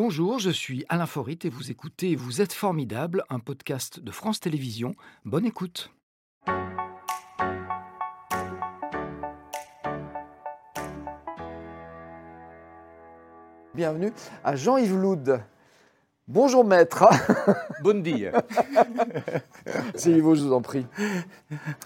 [0.00, 4.38] Bonjour, je suis Alain Forit et vous écoutez Vous êtes formidable, un podcast de France
[4.38, 4.94] Télévisions.
[5.24, 5.90] Bonne écoute.
[13.74, 14.12] Bienvenue
[14.44, 15.42] à Jean-Yves Loud.
[16.30, 17.06] Bonjour maître.
[17.82, 18.32] Bonne dia.
[19.94, 20.86] Yves, je vous en prie.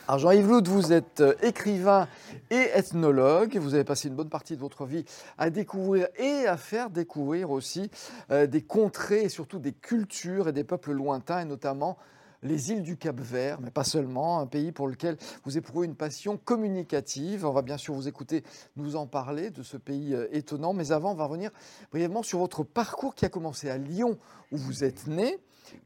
[0.08, 2.08] Alors Jean-Yves Loud, vous êtes euh, écrivain
[2.50, 3.56] et ethnologue.
[3.58, 5.04] Vous avez passé une bonne partie de votre vie
[5.38, 7.88] à découvrir et à faire découvrir aussi
[8.32, 11.96] euh, des contrées et surtout des cultures et des peuples lointains et notamment
[12.42, 16.36] les îles du Cap-Vert, mais pas seulement, un pays pour lequel vous éprouvez une passion
[16.36, 17.46] communicative.
[17.46, 18.44] On va bien sûr vous écouter
[18.76, 21.50] nous en parler de ce pays euh, étonnant, mais avant, on va revenir
[21.90, 24.18] brièvement sur votre parcours qui a commencé à Lyon,
[24.50, 25.38] où vous êtes né.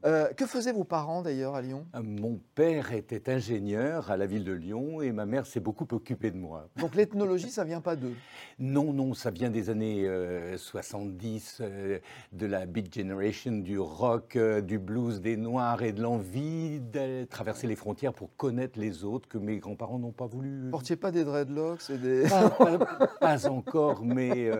[0.05, 1.85] Euh, que faisaient vos parents d'ailleurs à Lyon?
[1.95, 5.87] Euh, Mon père était ingénieur à la ville de Lyon et ma mère s'est beaucoup
[5.91, 6.69] occupée de moi.
[6.77, 8.13] Donc l'ethnologie, ça vient pas d'eux?
[8.59, 10.07] Non, non, ça vient des années
[10.55, 11.61] 70,
[12.31, 17.67] de la Big Generation, du rock, du blues, des Noirs et de l'envie de traverser
[17.67, 20.65] les frontières pour connaître les autres que mes grands-parents n'ont pas voulu.
[20.65, 22.23] Vous portiez pas des dreadlocks et des...
[23.19, 24.51] Pas, encore, mais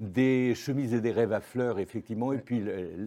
[0.00, 2.62] des chemises et des rêves à fleurs, effectivement, et puis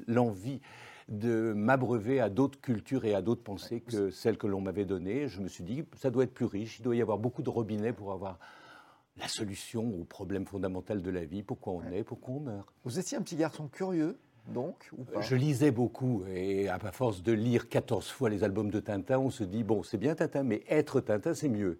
[0.07, 0.61] l'envie
[1.09, 5.27] de m'abreuver à d'autres cultures et à d'autres pensées que celles que l'on m'avait données.
[5.27, 7.49] Je me suis dit, ça doit être plus riche, il doit y avoir beaucoup de
[7.49, 8.39] robinets pour avoir
[9.17, 12.73] la solution au problème fondamental de la vie, pourquoi on est, pourquoi on meurt?
[12.83, 17.23] Vous étiez un petit garçon curieux donc ou pas Je lisais beaucoup et à force
[17.23, 20.43] de lire 14 fois les albums de Tintin, on se dit bon, c'est bien Tintin,
[20.43, 21.79] mais être Tintin, c'est mieux.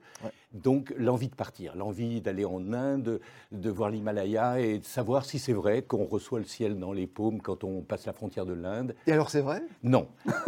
[0.53, 3.19] Donc l'envie de partir, l'envie d'aller en Inde,
[3.51, 7.07] de voir l'Himalaya et de savoir si c'est vrai qu'on reçoit le ciel dans les
[7.07, 8.95] paumes quand on passe la frontière de l'Inde.
[9.07, 9.63] Et alors c'est vrai?
[9.83, 10.07] Non.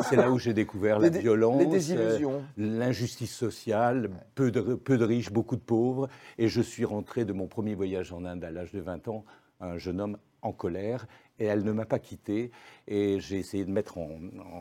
[0.10, 5.06] C'est là où j'ai découvert la violence, les désillusions, l'injustice sociale, peu, de, peu de
[5.06, 6.10] riches, beaucoup de pauvres.
[6.38, 9.26] Et je suis rentré de mon premier voyage en Inde à l'âge de 20 ans,
[9.60, 11.08] un jeune homme en colère
[11.40, 12.52] et elle ne m'a pas quitté.
[12.88, 14.10] Et j'ai essayé de mettre en,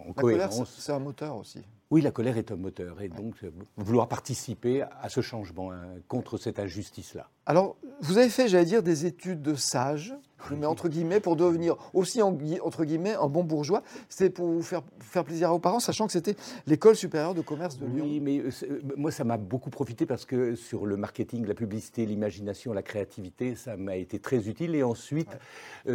[0.08, 0.78] en cohérence.
[0.78, 1.60] C'est un moteur aussi.
[1.92, 5.84] Oui, la colère est un moteur, et donc euh, vouloir participer à ce changement, hein,
[6.08, 7.28] contre cette injustice-là.
[7.44, 10.14] Alors, vous avez fait, j'allais dire, des études de sage,
[10.52, 13.82] mets entre guillemets, pour devenir aussi, entre guillemets, un bon bourgeois.
[14.08, 16.34] C'était pour vous faire, faire plaisir à vos parents, sachant que c'était
[16.66, 18.04] l'école supérieure de commerce de Lyon.
[18.04, 21.54] Oui, mais euh, euh, moi, ça m'a beaucoup profité parce que sur le marketing, la
[21.54, 24.74] publicité, l'imagination, la créativité, ça m'a été très utile.
[24.74, 25.30] Et ensuite,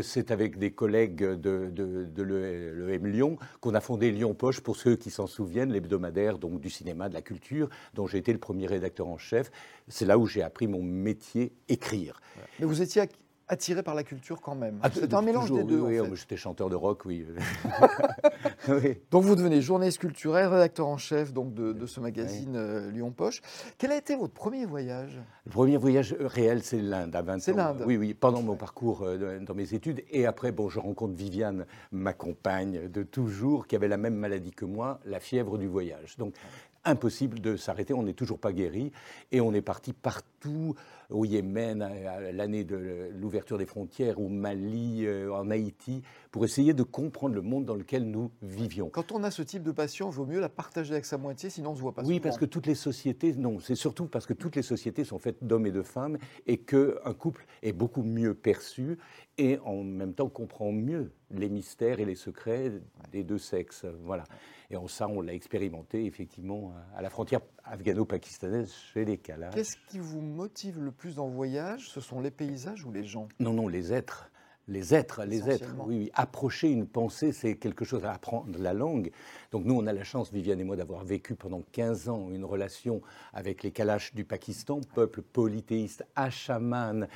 [0.01, 4.75] c'est avec des collègues de, de, de l'EM Lyon qu'on a fondé Lyon Poche, pour
[4.75, 8.33] ceux qui s'en souviennent, les hebdomadaire donc du cinéma, de la culture, dont j'ai été
[8.33, 9.51] le premier rédacteur en chef.
[9.87, 12.19] C'est là où j'ai appris mon métier, écrire.
[12.59, 13.01] Mais vous étiez
[13.47, 14.79] attiré par la culture quand même.
[14.83, 15.79] Ah, C'était un mélange des deux.
[15.79, 17.25] Oui, j'étais chanteur de rock, oui.
[19.11, 23.41] Donc vous devenez journaliste culturel, rédacteur en chef donc de, ce magazine euh, Lyon Poche.
[23.77, 25.19] Quel a été votre premier voyage?
[25.45, 27.39] Le premier voyage euh, réel, c'est l'Inde à 20 ans.
[27.39, 27.83] C'est l'Inde.
[27.85, 30.03] Oui, oui, pendant mon parcours euh, dans mes études.
[30.09, 34.51] Et après, bon, je rencontre Viviane, ma compagne de toujours, qui avait la même maladie
[34.51, 36.17] que moi, la fièvre du voyage.
[36.17, 36.33] Donc
[36.87, 38.91] impossible de s'arrêter, on n'est toujours pas guéri.
[39.31, 40.75] Et on est parti partout,
[41.09, 46.73] au Yémen, à l'année de l'ouverture des frontières, au Mali, euh, en Haïti, pour essayer
[46.73, 48.89] de comprendre le monde dans lequel nous vivions.
[48.89, 51.49] Quand on a ce type de passion, il vaut mieux la partager avec sa moitié,
[51.49, 52.03] sinon on ne se voit pas.
[52.03, 55.19] Oui, parce que toutes les sociétés, non, c'est surtout parce que toutes les sociétés sont
[55.19, 58.97] faites d'hommes et de femmes et qu'un couple est beaucoup mieux perçu
[59.37, 62.71] et en même temps comprend mieux les mystères et les secrets
[63.11, 63.85] des deux sexes.
[64.03, 64.23] Voilà.
[64.69, 69.51] Et en ça, on l'a expérimenté effectivement à la frontière afghano-pakistanaise chez les Kalas.
[69.51, 71.89] Qu'est-ce qui vous motive le plus le voyage?
[71.89, 73.29] Ce sont les paysages ou les gens?
[73.39, 74.29] Non, non, les êtres.
[74.69, 75.73] Les êtres, les êtres.
[75.85, 76.11] Oui, oui.
[76.13, 79.11] Approcher une pensée, c'est quelque chose à apprendre la langue.
[79.51, 82.43] Donc nous, on a la chance, Viviane et moi, d'avoir vécu pendant 15 ans une
[82.43, 83.01] relation
[83.31, 87.07] avec les Kalash du Pakistan, peuple polythéiste, achaman,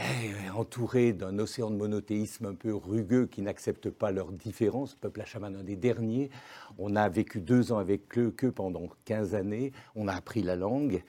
[0.00, 5.20] eh, entouré d'un océan de monothéisme un peu rugueux qui n'accepte pas leurs différences, peuple
[5.20, 6.30] Achaman, un des derniers.
[6.78, 9.72] On a vécu deux ans avec eux, que pendant 15 années.
[9.94, 11.02] On a appris la langue.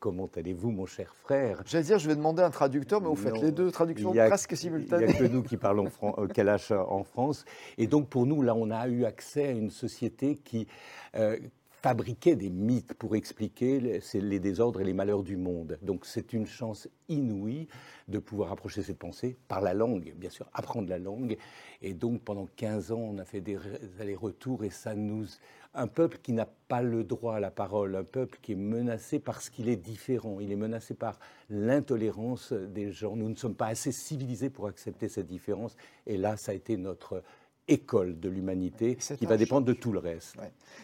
[0.00, 1.62] Comment allez-vous, mon cher frère?
[1.64, 5.04] J'allais dire, je vais demander un traducteur, mais vous faites les deux traductions presque simultanées.
[5.04, 5.90] Il n'y a que nous qui parlons
[6.34, 7.44] Kalash en France.
[7.78, 10.66] Et donc, pour nous, là, on a eu accès à une société qui,
[11.14, 11.38] euh,
[11.82, 15.78] fabriquer des mythes pour expliquer les, désordres et les malheurs du monde.
[15.82, 17.68] Donc c'est une chance inouïe
[18.08, 21.36] de pouvoir approcher cette pensée par la langue, bien sûr, apprendre la langue.
[21.82, 23.58] Et donc pendant 15 ans, on a fait des
[24.00, 25.26] allers-retours et ça nous...
[25.74, 29.20] Un peuple qui n'a pas le droit à la parole, un peuple qui est menacé
[29.20, 31.20] parce qu'il est différent, il est menacé par
[31.50, 33.14] l'intolérance des gens.
[33.14, 35.76] Nous ne sommes pas assez civilisés pour accepter cette différence.
[36.06, 37.22] Et là, ça a été notre
[37.68, 40.36] école de l'humanité qui va dépendre de tout le reste.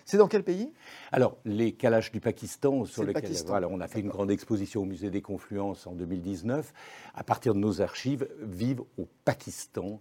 [0.04, 0.72] C'est dans quel pays?
[1.12, 4.84] Alors, les Kalash du Pakistan, sur lesquels voilà, on a fait une grande exposition au
[4.84, 6.72] musée des Confluences en 2019,
[7.14, 10.00] à partir de nos archives, vivent au Pakistan.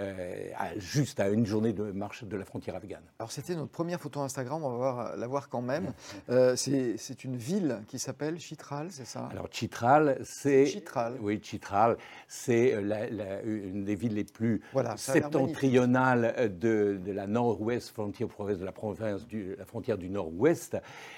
[0.00, 3.04] Euh, juste à une journée de marche de la frontière afghane.
[3.20, 5.92] Alors c'était notre première photo Instagram, on va la voir quand même.
[6.30, 9.28] Euh, c'est une ville qui s'appelle Chitral, c'est ça?
[9.30, 10.66] Alors Chitral, c'est...
[10.66, 11.16] Chitral.
[11.20, 11.96] Oui, Chitral,
[12.28, 14.62] c'est une des villes les plus
[14.96, 20.76] septentrionales de, la nord-ouest, frontière de la province du, la frontière du nord-ouest.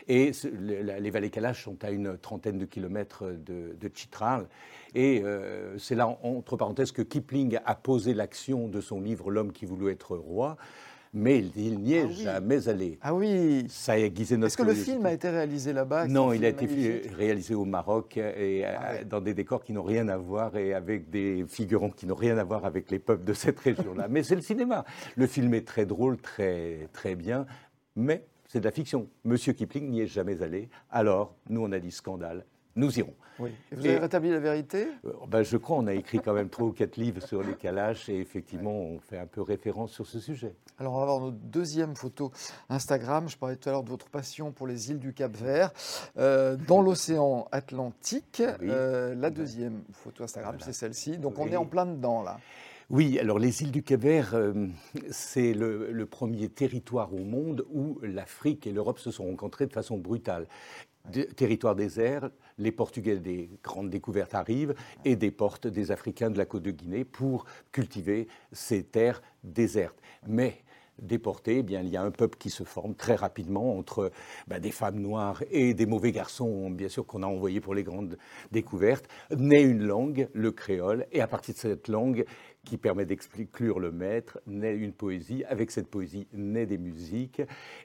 [0.08, 4.46] Et les vallées Kalash sont à une trentaine de kilomètres de, de Chitral.
[4.96, 9.52] Et euh, c'est là, entre parenthèses, que Kipling a posé l'action de son livre L'homme
[9.52, 10.56] qui voulut être roi.
[11.18, 12.98] Mais il n'y est ah jamais allé.
[13.00, 13.64] Ah oui.
[13.70, 14.48] Ça a aiguisé notre.
[14.48, 16.08] Est-ce que le film a été réalisé là-bas?
[16.08, 16.66] Non, il a été
[17.16, 20.74] réalisé au Maroc et euh, ah dans des décors qui n'ont rien à voir et
[20.74, 24.08] avec des figurants qui n'ont rien à voir avec les peuples de cette région-là.
[24.10, 24.84] mais c'est le cinéma.
[25.16, 27.46] Le film est très drôle, très très bien,
[27.94, 29.08] mais c'est de la fiction.
[29.24, 30.68] Monsieur Kipling n'y est jamais allé.
[30.90, 32.44] Alors, nous, on a dit scandale
[32.76, 33.14] nous irons.
[33.38, 33.50] Oui.
[33.72, 34.86] vous avez rétabli la vérité?
[35.04, 37.54] Euh, ben, Je crois on a écrit quand même trois ou quatre livres sur les
[37.54, 40.54] calaches et effectivement on fait un peu référence sur ce sujet.
[40.78, 42.32] Alors on va voir notre deuxième photo
[42.68, 43.28] Instagram.
[43.28, 45.72] Je parlais tout à l'heure de votre passion pour les îles du Cap Vert.
[46.16, 51.18] Euh, dans l'océan Atlantique, euh, la deuxième photo Instagram, c'est celle-ci.
[51.18, 52.38] Donc on est en plein dedans là.
[52.88, 54.36] Oui, alors les îles du Cap-Vert,
[55.10, 59.72] c'est le, le, premier territoire au monde où l'Afrique et l'Europe se sont rencontrées de
[59.72, 60.46] façon brutale
[61.36, 64.74] territoire désert, les Portugais des grandes découvertes arrivent
[65.04, 70.00] et déportent des Africains de la côte de Guinée pour cultiver ces terres désertes.
[70.26, 70.62] Mais
[71.00, 74.10] déportés, eh bien, il y a un peuple qui se forme très rapidement entre
[74.48, 77.82] ben, des femmes noires et des mauvais garçons, bien sûr, qu'on a envoyés pour les
[77.82, 78.16] grandes
[78.52, 79.06] découvertes.
[79.36, 82.24] Naît une langue, le créole, et à partir de cette langue,
[82.66, 85.44] qui permet d'exclure le maître, naît une poésie.
[85.44, 87.40] Avec cette poésie, naît des musiques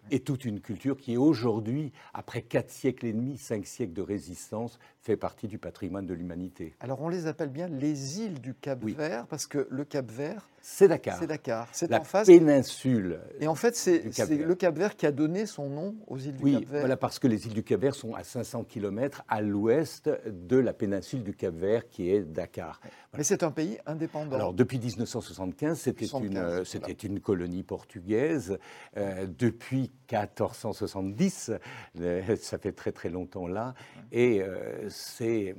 [0.10, 4.80] et toute une culture qui, aujourd'hui, après quatre siècles et demi, cinq siècles de résistance,
[5.02, 6.76] fait partie du patrimoine de l'humanité.
[6.80, 11.18] Alors on les appelle bien les îles du Cap-Vert parce que le Cap-Vert, c'est Dakar.
[11.18, 11.68] C'est Dakar.
[11.72, 12.28] C'est la en face.
[12.28, 13.20] péninsule.
[13.40, 16.54] Et en fait, c'est le Cap-Vert qui a donné son nom aux îles du Cap-Vert.
[16.54, 20.58] Oui, voilà, parce que les îles du Cap-Vert sont à 500 km à l'ouest de
[20.58, 22.80] la péninsule du Cap-Vert qui est Dakar.
[23.18, 24.36] Mais c'est un pays indépendant.
[24.36, 28.58] Alors depuis 1975, c'était une, c'était une colonie portugaise.
[28.98, 31.52] Euh, depuis 1470,
[32.00, 33.74] euh, ça fait très très longtemps là,
[34.12, 35.56] et euh, c'est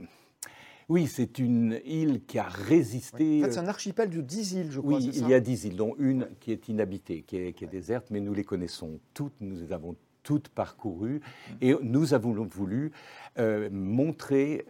[0.89, 3.41] oui, c'est une île qui a résisté.
[3.41, 4.99] En fait, c'est un archipel de 10 îles, je crois.
[4.99, 8.21] Oui, il y a 10 îles, dont une qui est inhabitée, qui est, déserte, mais
[8.21, 11.21] nous les connaissons toutes, nous les avons toutes parcourues,
[11.61, 12.93] et nous avons voulu
[13.39, 14.67] euh, montrer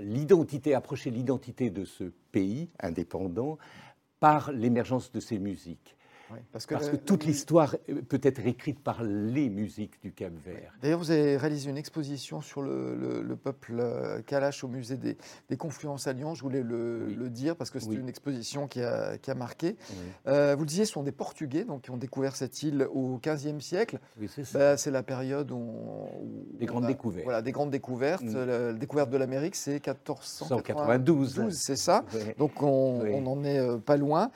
[0.00, 3.58] l'identité, approcher l'identité de ce pays indépendant
[4.20, 5.97] par l'émergence de ses musiques
[6.52, 7.76] parce que, toute l'histoire
[8.08, 10.72] peut être écrite par les musiques du Cap Vert.
[10.82, 15.16] D'ailleurs, vous avez réalisé une exposition sur le, peuple euh, Kalash au musée des,
[15.56, 16.34] Confluences à Lyon.
[16.34, 19.76] Je voulais le, dire parce que c'est une exposition qui a, marqué.
[20.26, 23.20] Euh, vous le disiez, ce sont des Portugais donc, qui ont découvert cette île au
[23.22, 23.98] XVe siècle.
[24.54, 26.08] Bah, c'est la période où.
[26.58, 27.24] des grandes découvertes.
[27.24, 28.22] Voilà, des grandes découvertes.
[28.22, 28.44] Mm.
[28.44, 31.50] La, découverte de l'Amérique, c'est 1492.
[31.50, 32.04] C'est ça.
[32.38, 34.30] Donc on n'en est euh, pas loin.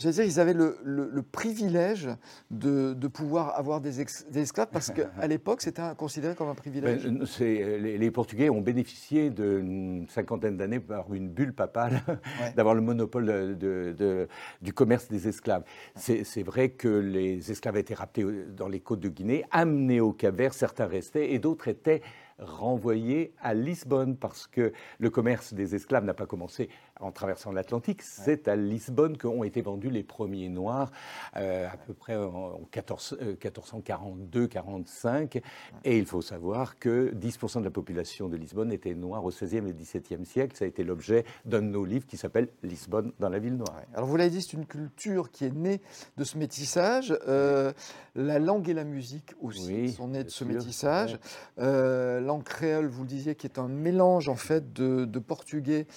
[0.00, 2.08] Veux dire, ils avaient le, privilège
[2.50, 7.04] de, pouvoir avoir des, esclaves parce qu'à l'époque, c'était considéré comme un privilège.
[7.04, 12.02] Ben, les, les, Portugais ont bénéficié d'une cinquantaine d'années par une bulle papale
[12.56, 14.28] d'avoir le monopole de,
[14.62, 15.64] du commerce des esclaves.
[15.96, 18.24] C'est vrai que les esclaves étaient raptés
[18.56, 22.02] dans les côtes de Guinée, amenés au Cap-Vert, certains restaient et d'autres étaient
[22.38, 26.68] renvoyés à Lisbonne parce que le commerce des esclaves n'a pas commencé
[27.00, 28.02] en traversant l'Atlantique.
[28.02, 30.90] C'est à Lisbonne qu'ont été vendus les premiers Noirs,
[31.36, 35.36] euh, à peu près en 1442-45.
[35.36, 35.40] Euh,
[35.84, 39.68] et il faut savoir que 10% de la population de Lisbonne était noire au XVIe
[39.68, 40.56] et XVIIe siècle.
[40.56, 43.82] Ça a été l'objet d'un de nos livres qui s'appelle Lisbonne dans la ville noire.
[43.94, 45.80] Alors vous l'avez dit, c'est une culture qui est née
[46.16, 47.18] de ce métissage.
[47.26, 47.72] Euh,
[48.14, 51.18] la langue et la musique aussi sont nées de ce métissage.
[51.58, 55.88] langue créole, vous le disiez, qui est un mélange en fait de, de portugais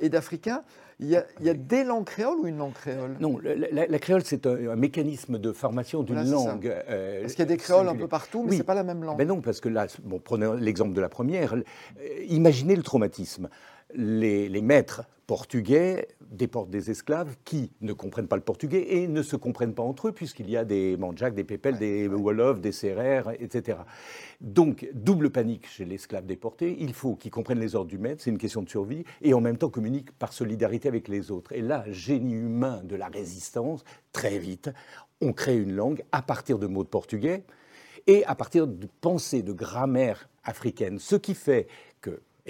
[0.00, 0.39] et d'africain
[1.02, 3.16] il y, a, des langues créoles ou une langue créole?
[3.20, 6.66] Non, la, créole, c'est un, mécanisme de formation d'une langue.
[6.66, 8.84] Euh, parce qu'il y a des créoles un peu partout, mais ce n'est pas la
[8.84, 9.16] même langue.
[9.18, 11.54] Mais non, parce que là, bon, prenez l'exemple de la première.
[11.54, 11.62] Euh,
[12.28, 13.48] imaginez le traumatisme.
[13.94, 19.22] Les, les maîtres portugais déportent des esclaves qui ne comprennent pas le portugais et ne
[19.22, 22.72] se comprennent pas entre eux, puisqu'il y a des Manjaks, des Pépels, des Wolofs, des
[22.72, 23.78] Serrères, etc.
[24.40, 26.76] Donc, double panique chez l'esclave déporté.
[26.80, 29.40] Il faut qu'il comprenne les ordres du maître, c'est une question de survie, et en
[29.40, 31.52] même temps communique par solidarité avec les autres.
[31.52, 34.70] Et là, génie humain de la résistance, très vite,
[35.20, 37.44] on crée une langue à partir de mots de portugais
[38.08, 40.98] et à partir de pensées, de grammaire africaine.
[40.98, 41.68] Ce qui fait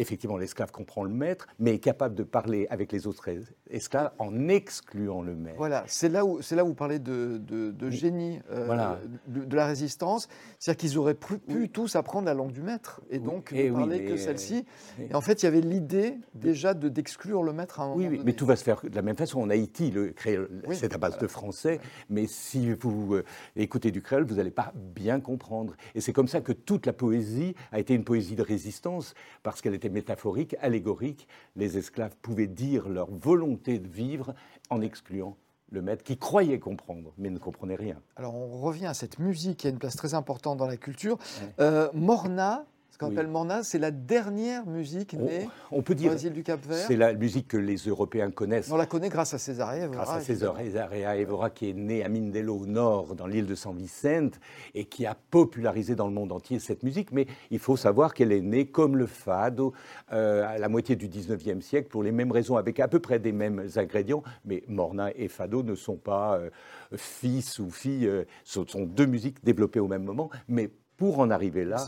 [0.01, 3.29] effectivement, l'esclave comprend le maître, mais est capable de parler avec les autres
[3.69, 5.57] esclaves en excluant le maître.
[5.59, 9.67] Voilà, c'est là où, c'est là où vous parlez de, de, génie euh, de, la
[9.67, 10.29] résistance.
[10.59, 13.01] C'est-à-dire qu'ils auraient pu, tous apprendre la langue du maître.
[13.11, 14.65] Et donc ne parler que celle-ci.
[14.99, 17.99] Et en fait, il y avait l'idée déjà de, d'exclure le maître à un moment
[17.99, 19.41] oui, oui, mais tout va se faire de la même façon.
[19.41, 23.25] En Haïti, le créole, c'est à base de français, mais si vous euh,
[23.57, 25.75] écoutez du créole, vous n'allez pas bien comprendre.
[25.95, 29.61] Et c'est comme ça que toute la poésie a été une poésie de résistance, parce
[29.61, 31.29] qu'elle était métaphorique, allégorique.
[31.57, 34.35] Les esclaves pouvaient dire leur volonté de vivre
[34.71, 35.37] en excluant
[35.71, 38.01] le maître qui croyait comprendre, mais ne comprenait rien.
[38.17, 41.19] Alors on revient à cette musique qui a une place très importante dans la culture.
[41.61, 42.67] Euh, Morna,
[43.01, 46.87] qu'on appelle Morna, c'est la dernière musique née on, peut dire, du Cap-Vert.
[46.87, 48.71] C'est la musique que les Européens connaissent.
[48.71, 50.05] On la connaît grâce à Césaria Evora.
[50.05, 53.75] Grâce à Césaria Evora, qui est né à Mindelo, au nord, dans l'île de San
[53.75, 54.39] Vicente,
[54.75, 57.11] et qui a popularisé dans le monde entier cette musique.
[57.13, 59.73] Mais il faut savoir qu'elle est née comme le fado
[60.13, 63.19] euh, à la moitié du 19e siècle, pour les mêmes raisons, avec à peu près
[63.19, 64.23] des mêmes ingrédients.
[64.45, 66.51] Mais Morna et fado ne sont pas euh,
[66.97, 71.31] fils ou filles, euh, ce sont deux musiques développées au même moment, mais pour en
[71.31, 71.79] arriver là,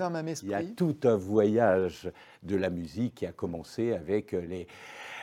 [0.43, 2.11] il y a tout un voyage
[2.43, 4.67] de la musique qui a commencé avec les,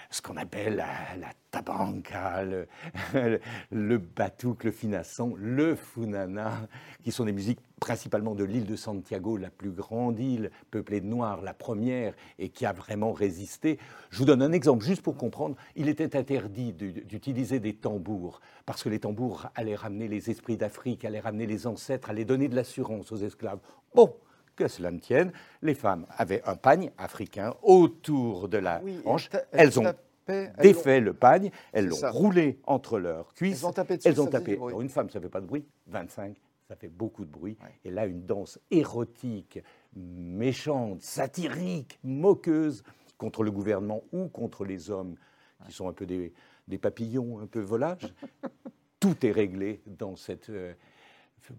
[0.09, 2.67] ce qu'on appelle la, tabanca, le,
[3.71, 6.67] le, batouk, le finasson, le funana,
[7.03, 11.05] qui sont des musiques principalement de l'île de Santiago, la plus grande île peuplée de
[11.05, 13.79] Noirs, la première, et qui a vraiment résisté.
[14.09, 15.55] Je vous donne un exemple juste pour comprendre.
[15.75, 21.05] Il était interdit d'utiliser des tambours, parce que les tambours allaient ramener les esprits d'Afrique,
[21.05, 23.59] allaient ramener les ancêtres, allaient donner de l'assurance aux esclaves.
[23.95, 24.13] Bon,
[24.59, 29.29] que cela ne tienne, les femmes avaient un pagne africain autour de la hanche.
[29.51, 29.93] Elles ont
[30.61, 33.63] défait le pagne, elles l'ont roulé entre leurs cuisses.
[34.05, 34.57] Elles ont tapé.
[34.57, 35.65] Pour une femme, ça ne fait pas de bruit.
[35.87, 36.35] 25,
[36.67, 37.57] ça fait beaucoup de bruit.
[37.85, 39.59] Et là, une danse érotique,
[39.95, 42.83] méchante, satirique, moqueuse
[43.17, 45.15] contre le gouvernement ou contre les hommes
[45.65, 46.33] qui sont un peu des,
[46.77, 48.13] papillons, un peu volages.
[48.99, 50.73] Tout est réglé dans cette euh,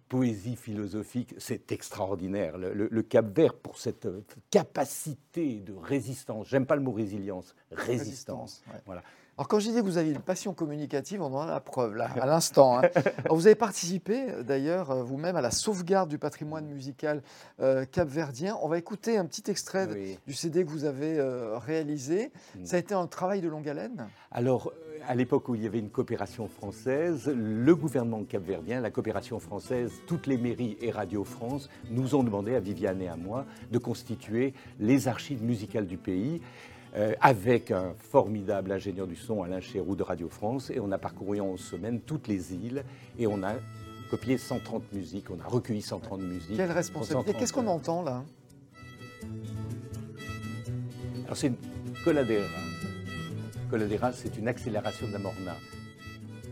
[0.08, 1.34] poésie philosophique.
[1.38, 2.58] C'est extraordinaire.
[2.58, 8.62] Le, Cap Vert, pour cette euh, capacité de résistance, j'aime pas le mot résilience, résistance.
[8.86, 9.02] voilà.
[9.40, 11.96] Alors quand je dis que vous avez une passion communicative, on en a la preuve
[11.96, 12.78] là, à l'instant.
[12.78, 12.90] Hein.
[13.30, 17.22] vous avez participé d'ailleurs euh, vous-même à la sauvegarde du patrimoine musical
[17.58, 18.58] euh, capverdien.
[18.60, 19.88] On va écouter un petit extrait
[20.26, 22.32] du CD que vous avez euh, réalisé.
[22.54, 22.66] Mm.
[22.66, 24.08] Ça a été un travail de longue haleine?
[24.30, 24.74] Alors,
[25.06, 29.92] à l'époque où il y avait une coopération française, le gouvernement capverdien, la coopération française,
[30.06, 33.78] toutes les mairies et Radio France nous ont demandé, à Viviane et à moi, de
[33.78, 36.40] constituer les archives musicales du pays.
[36.96, 40.98] Euh, avec un formidable ingénieur du son, Alain Chéroux de Radio France, et on a
[40.98, 42.82] parcouru en semaine toutes les îles,
[43.16, 43.54] et on a
[44.10, 46.56] copié 130 musiques, on a recueilli 130 musiques.
[46.56, 48.24] Quelle responsabilité Qu'est-ce qu'on entend là?
[51.26, 51.56] Alors c'est une
[52.02, 52.69] coladera.
[53.70, 55.56] Coladera, c'est une accélération de la morna.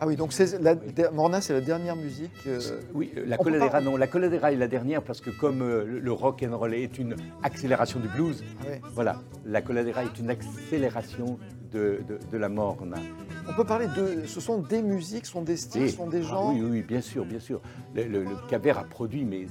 [0.01, 2.31] Ah oui, donc la, Morna, c'est la dernière musique.
[2.47, 2.61] Euh,
[2.95, 3.97] oui, la Coladera, non.
[3.97, 7.17] La Coladera est la dernière parce que comme euh, le rock and roll est une
[7.43, 11.39] accélération du blues, ah voilà, la Coladera est une accélération
[11.73, 12.97] de, de, la Morna.
[13.49, 14.27] On peut parler de.
[14.27, 16.53] Ce sont des musiques, ce sont des styles, ce sont des ah genres.
[16.55, 17.61] oui, oui, bien sûr, bien sûr.
[17.95, 19.47] Le, le, a produit mais,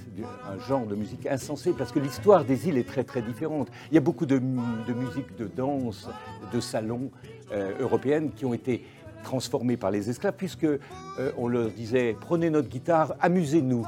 [0.50, 3.70] un genre de musique insensé parce que l'histoire des îles est très, très différente.
[3.92, 6.10] Il y a beaucoup de, de musique de danse,
[6.54, 7.12] de salons
[7.52, 8.84] euh, européennes qui ont été
[9.24, 10.80] transformés par les esclaves, puisque euh,
[11.38, 13.86] on leur disait prenez notre guitare, amusez-nous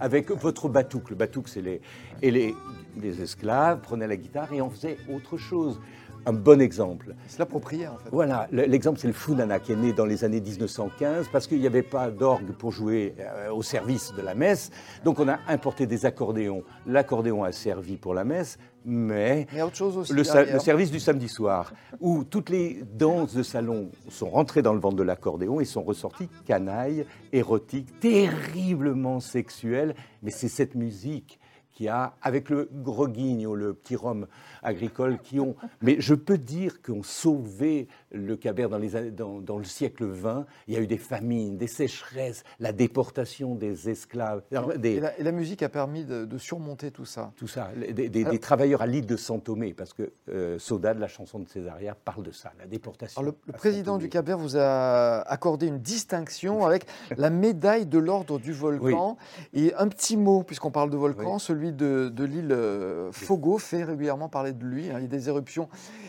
[0.00, 1.10] avec votre batouk.
[1.10, 1.80] Le batouk, c'est les
[2.22, 2.54] et les,
[3.00, 5.80] les esclaves prenaient la guitare et en faisaient autre chose
[6.26, 7.14] un bon exemple.
[7.26, 8.10] C'est l'approprié en fait.
[8.10, 11.66] Voilà, l'exemple c'est le funana qui est né dans les années 1915 parce qu'il n'y
[11.66, 14.70] avait pas d'orgue pour jouer euh, au service de la messe.
[15.04, 16.62] Donc on a importé des accordéons.
[16.86, 21.72] L'accordéon a servi pour la messe, mais, autre chose aussi le, service du samedi soir
[22.00, 25.82] où toutes les danses de salon sont rentrées dans le ventre de l'accordéon et sont
[25.82, 29.94] ressorties canailles, érotiques, terriblement sexuelles.
[30.22, 31.38] Mais c'est cette musique
[31.72, 34.26] qui a, avec le Groguigne, le petit rhum
[34.62, 35.56] agricole, qui ont.
[35.80, 40.44] Mais je peux dire qu'on sauvé le Cabert dans, les, dans, dans, le siècle XX.
[40.68, 44.42] Il y a eu des famines, des sécheresses, la déportation des esclaves.
[44.76, 44.92] Des...
[44.92, 47.32] Et, la, et, la, musique a permis de, de surmonter tout ça.
[47.36, 47.70] Tout ça.
[47.76, 51.08] Des, des, Alors, des travailleurs à l'île de Saint-Thomé, parce que euh, Soda, de la
[51.08, 53.20] chanson de Césaria, parle de ça, la déportation.
[53.20, 57.98] Alors, le, le président du Cabert vous a accordé une distinction avec la médaille de
[57.98, 59.16] l'ordre du volcan.
[59.54, 59.66] Oui.
[59.66, 61.40] Et un petit mot, puisqu'on parle de volcan, oui.
[61.40, 64.90] celui de, de l'île euh, Fogo fait régulièrement parler de lui.
[64.90, 65.68] Hein, il y a des éruptions.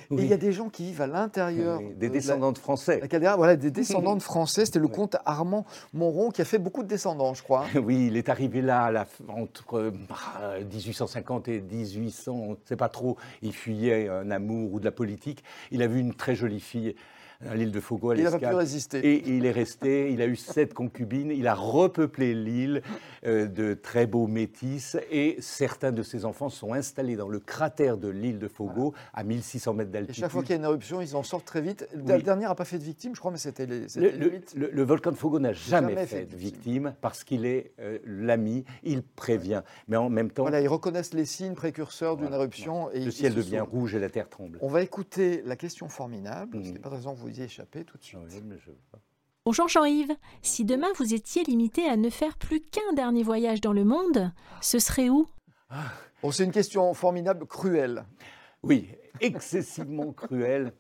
[0.10, 0.22] Oui.
[0.22, 1.82] Et il y a des gens qui vivent à l'intérieur.
[1.98, 3.02] Des descendants de Français.
[3.12, 4.66] La voilà, des descendants de Français.
[4.66, 7.66] C'était le comte Armand Monron qui a fait beaucoup de descendants, je crois.
[7.84, 9.92] Oui, il est arrivé là la, entre
[10.72, 13.18] 1850 et 1800, on ne sait pas trop.
[13.42, 15.44] Il fuyait un amour ou de la politique.
[15.72, 16.96] Il a vu une très jolie fille
[17.50, 19.00] à l'île de Fogo à Il n'a pas pu résister.
[19.00, 22.82] Et il est resté, il a eu sept concubines, il a repeuplé l'île
[23.26, 27.98] euh, de très beaux métis et certains de ses enfants sont installés dans le cratère
[27.98, 28.98] de l'île de Fogo voilà.
[29.14, 30.18] à 1600 mètres d'altitude.
[30.18, 31.88] Et chaque fois qu'il y a une éruption, ils en sortent très vite.
[31.96, 32.02] Oui.
[32.06, 34.70] La dernière n'a pas fait de victime, je crois, mais c'était les, le, le, le,
[34.72, 38.00] le, volcan de Fogo n'a jamais, jamais, fait de victime, victime parce qu'il est euh,
[38.06, 39.62] l'ami, il prévient.
[39.88, 40.44] Mais en même temps...
[40.44, 42.92] Voilà, ils reconnaissent les signes précurseurs d'une éruption.
[42.92, 44.58] Et le ciel devient rouge et la terre tremble.
[44.62, 46.64] On va écouter la question formidable, mmh.
[46.66, 48.20] ce n'est pas de raison que vous y échappez tout de suite.
[48.24, 48.72] Oui, je...
[49.46, 50.16] Bonjour Jean-Yves.
[50.42, 54.32] Si demain vous étiez limité à ne faire plus qu'un dernier voyage dans le monde,
[54.62, 55.28] ce serait où?
[56.22, 58.06] Bon, C'est une question formidable, cruelle.
[58.62, 60.72] Oui, excessivement cruelle.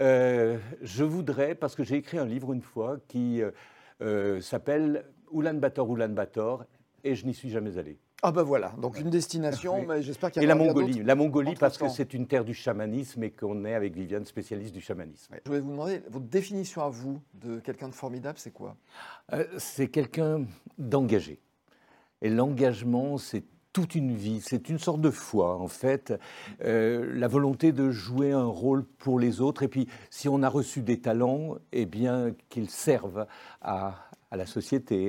[0.00, 3.42] Euh, je voudrais, parce que j'ai écrit un livre une fois qui
[4.00, 6.64] euh, s'appelle Oulan Bator, Oulan Bator,
[7.02, 7.98] et je n'y suis jamais allé.
[8.24, 9.86] Ah ben voilà, donc une destination, oui.
[9.88, 12.44] mais j'espère qu'il y a Et la Mongolie, la Mongolie parce que c'est une terre
[12.44, 15.34] du chamanisme et qu'on est avec Viviane spécialiste du chamanisme.
[15.44, 18.76] Je voulais vous demander, votre définition à vous de quelqu'un de formidable, c'est quoi?
[19.32, 20.44] Euh, C'est quelqu'un
[20.78, 21.40] d'engagé.
[22.20, 26.12] Et l'engagement, c'est toute une vie, c'est une sorte de foi en fait,
[26.62, 30.48] euh, la volonté de jouer un rôle pour les autres et puis si on a
[30.48, 33.26] reçu des talents, eh bien qu'ils servent
[33.62, 33.96] à,
[34.30, 35.08] à la société.